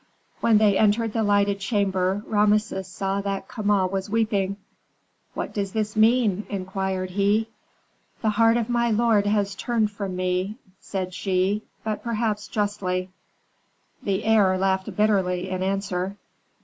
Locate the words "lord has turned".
8.89-9.91